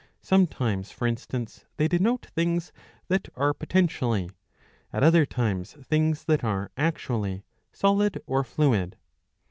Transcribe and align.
Sometimes 0.23 0.89
for 0.89 1.05
instance 1.05 1.65
they 1.77 1.87
denote 1.87 2.25
things 2.25 2.71
that 3.07 3.27
are 3.35 3.53
potentially, 3.53 4.31
at 4.91 5.03
other 5.03 5.27
times 5.27 5.73
things 5.73 6.23
that 6.23 6.43
are 6.43 6.71
actually, 6.75 7.43
solid 7.71 8.19
or 8.25 8.43
fluid. 8.43 8.97